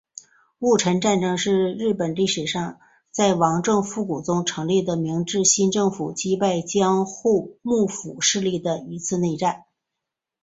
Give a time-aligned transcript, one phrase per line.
[0.57, 2.79] 戊辰战争是日本历史上
[3.11, 9.65] 在王政复古中成立的明治新政府击败江户幕府势力的一次内战。